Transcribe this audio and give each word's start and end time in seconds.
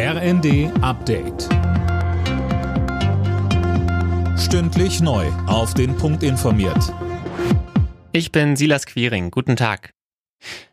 RND 0.00 0.70
Update. 0.80 1.48
Stündlich 4.38 5.00
neu. 5.00 5.26
Auf 5.48 5.74
den 5.74 5.96
Punkt 5.96 6.22
informiert. 6.22 6.94
Ich 8.12 8.30
bin 8.30 8.54
Silas 8.54 8.86
Quiring. 8.86 9.32
Guten 9.32 9.56
Tag. 9.56 9.90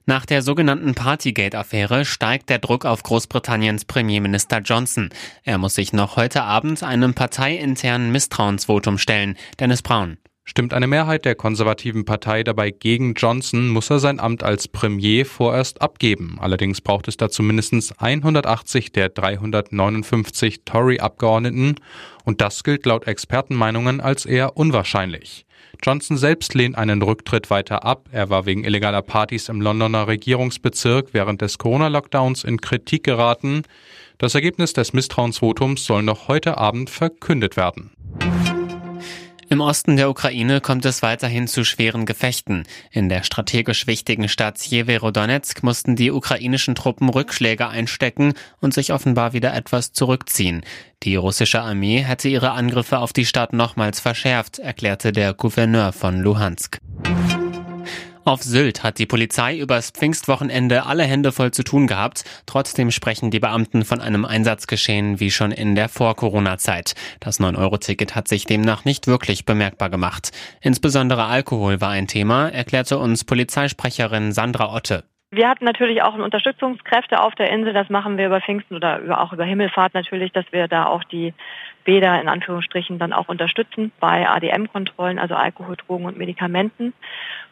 Nach 0.06 0.28
der 0.28 0.44
sogenannten 0.44 0.94
Partygate-Affäre 0.94 2.06
steigt 2.06 2.52
der 2.52 2.60
Druck 2.60 2.86
auf 2.86 3.02
Großbritanniens 3.02 3.86
Premierminister 3.86 4.60
Johnson. 4.60 5.10
Er 5.44 5.58
muss 5.58 5.74
sich 5.74 5.92
noch 5.92 6.18
heute 6.18 6.44
Abend 6.44 6.84
einem 6.84 7.16
parteiinternen 7.16 8.12
Misstrauensvotum 8.12 9.00
stellen. 9.00 9.38
Dennis 9.60 9.82
Braun. 9.82 10.20
Stimmt 10.48 10.76
eine 10.76 10.86
Mehrheit 10.86 11.26
der 11.26 11.34
konservativen 11.34 12.06
Partei 12.06 12.44
dabei 12.44 12.70
gegen 12.70 13.16
Johnson, 13.16 13.68
muss 13.68 13.90
er 13.90 13.98
sein 13.98 14.20
Amt 14.20 14.44
als 14.44 14.68
Premier 14.68 15.26
vorerst 15.26 15.82
abgeben. 15.82 16.38
Allerdings 16.40 16.82
braucht 16.82 17.08
es 17.08 17.18
dazu 17.18 17.42
mindestens 17.42 17.92
180 17.92 18.92
der 18.92 19.10
359 19.10 20.62
Tory-Abgeordneten 20.64 21.76
und 22.26 22.42
das 22.42 22.64
gilt 22.64 22.86
laut 22.86 23.08
Expertenmeinungen 23.08 24.00
als 24.00 24.28
eher 24.28 24.56
unwahrscheinlich. 24.56 25.48
Johnson 25.84 26.16
selbst 26.16 26.54
lehnt 26.54 26.78
einen 26.78 27.02
Rücktritt 27.02 27.50
weiter 27.50 27.84
ab. 27.84 28.08
Er 28.12 28.30
war 28.30 28.46
wegen 28.46 28.64
illegaler 28.64 29.02
Partys 29.02 29.50
im 29.50 29.62
Londoner 29.62 30.08
Regierungsbezirk 30.08 31.10
während 31.12 31.42
des 31.42 31.58
Corona-Lockdowns 31.58 32.44
in 32.44 32.62
Kritik 32.62 33.04
geraten. 33.04 33.64
Das 34.20 34.36
Ergebnis 34.36 34.74
des 34.74 34.94
Misstrauensvotums 34.94 35.86
soll 35.86 36.04
noch 36.04 36.28
heute 36.28 36.58
Abend 36.60 36.92
verkündet 36.92 37.58
werden. 37.58 37.92
Im 39.56 39.62
Osten 39.62 39.96
der 39.96 40.10
Ukraine 40.10 40.60
kommt 40.60 40.84
es 40.84 41.02
weiterhin 41.02 41.48
zu 41.48 41.64
schweren 41.64 42.06
Gefechten. 42.06 42.66
In 42.92 43.08
der 43.08 43.24
strategisch 43.24 43.88
wichtigen 43.88 44.28
Stadt 44.28 44.62
Jeverodonetsk 44.62 45.64
mussten 45.64 45.96
die 45.96 46.12
ukrainischen 46.12 46.76
Truppen 46.76 47.08
Rückschläge 47.08 47.70
einstecken 47.70 48.34
und 48.60 48.74
sich 48.74 48.92
offenbar 48.92 49.32
wieder 49.32 49.54
etwas 49.54 49.94
zurückziehen. 49.94 50.66
Die 51.04 51.16
russische 51.16 51.62
Armee 51.62 52.00
hätte 52.00 52.28
ihre 52.28 52.52
Angriffe 52.52 53.00
auf 53.00 53.14
die 53.14 53.26
Stadt 53.26 53.54
nochmals 53.54 54.02
verschärft, 54.02 54.60
erklärte 54.60 55.14
der 55.14 55.34
Gouverneur 55.34 55.94
von 55.94 56.20
Luhansk. 56.20 56.80
Auf 58.28 58.42
Sylt 58.42 58.82
hat 58.82 58.98
die 58.98 59.06
Polizei 59.06 59.56
übers 59.56 59.92
Pfingstwochenende 59.92 60.88
alle 60.88 61.04
Hände 61.04 61.32
voll 61.32 61.52
zu 61.52 61.64
tun 61.64 61.86
gehabt. 61.86 62.24
Trotzdem 62.48 62.90
sprechen 62.90 63.30
die 63.30 63.40
Beamten 63.40 63.86
von 63.86 64.02
einem 64.02 64.26
Einsatzgeschehen 64.26 65.20
wie 65.20 65.30
schon 65.30 65.52
in 65.52 65.76
der 65.76 65.90
Vor-Corona-Zeit. 65.90 66.96
Das 67.20 67.40
9-Euro-Ticket 67.40 68.16
hat 68.16 68.28
sich 68.28 68.46
demnach 68.46 68.84
nicht 68.84 69.06
wirklich 69.06 69.46
bemerkbar 69.46 69.92
gemacht. 69.92 70.32
Insbesondere 70.60 71.26
Alkohol 71.26 71.82
war 71.82 71.92
ein 71.92 72.08
Thema, 72.08 72.50
erklärte 72.50 72.98
uns 72.98 73.26
Polizeisprecherin 73.26 74.32
Sandra 74.32 74.74
Otte. 74.74 75.04
Wir 75.36 75.50
hatten 75.50 75.66
natürlich 75.66 76.02
auch 76.02 76.16
Unterstützungskräfte 76.16 77.22
auf 77.22 77.36
der 77.36 77.50
Insel. 77.52 77.74
Das 77.74 77.90
machen 77.90 78.18
wir 78.18 78.28
über 78.28 78.40
Pfingsten 78.40 78.74
oder 78.74 79.22
auch 79.22 79.34
über 79.34 79.44
Himmelfahrt 79.44 79.94
natürlich, 79.94 80.32
dass 80.32 80.46
wir 80.52 80.70
da 80.70 80.86
auch 80.86 81.04
die 81.04 81.34
Bäder 81.84 82.22
in 82.22 82.30
Anführungsstrichen 82.30 83.00
dann 83.00 83.12
auch 83.12 83.28
unterstützen 83.28 83.92
bei 84.00 84.30
ADM-Kontrollen, 84.30 85.20
also 85.20 85.36
Alkohol, 85.36 85.76
Drogen 85.76 86.06
und 86.06 86.18
Medikamenten. 86.18 86.94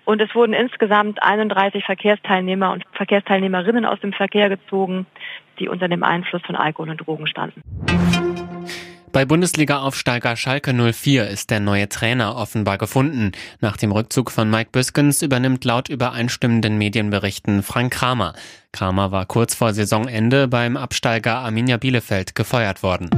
Und 0.06 0.22
es 0.22 0.34
wurden 0.34 0.54
insgesamt 0.54 1.22
31 1.22 1.84
Verkehrsteilnehmer 1.84 2.72
und 2.72 2.86
Verkehrsteilnehmerinnen 2.94 3.86
aus 3.86 4.00
dem 4.00 4.14
Verkehr 4.14 4.48
gezogen, 4.48 5.06
die 5.60 5.68
unter 5.68 5.90
dem 5.90 6.04
Einfluss 6.04 6.42
von 6.44 6.56
Alkohol 6.56 6.90
und 6.90 7.06
Drogen 7.06 7.28
standen. 7.28 7.62
Bei 9.14 9.26
Bundesliga-Aufsteiger 9.26 10.36
Schalke 10.36 10.74
04 10.74 11.28
ist 11.28 11.52
der 11.52 11.60
neue 11.60 11.88
Trainer 11.88 12.36
offenbar 12.36 12.80
gefunden. 12.80 13.32
Nach 13.62 13.78
dem 13.78 13.92
Rückzug 13.92 14.32
von 14.32 14.50
Mike 14.50 14.72
Büskens 14.72 15.22
übernimmt 15.22 15.64
laut 15.66 15.88
übereinstimmenden 15.88 16.80
Medienberichten 16.80 17.62
Frank 17.62 17.94
Kramer. 17.94 18.34
Kramer 18.72 19.12
war 19.12 19.28
kurz 19.28 19.54
vor 19.54 19.72
Saisonende 19.76 20.48
beim 20.48 20.78
Absteiger 20.78 21.36
Arminia 21.36 21.78
Bielefeld 21.78 22.34
gefeuert 22.34 22.82
worden. 22.82 23.12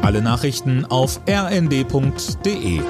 Alle 0.00 0.22
Nachrichten 0.22 0.86
auf 0.86 1.20
rnd.de 1.28 2.80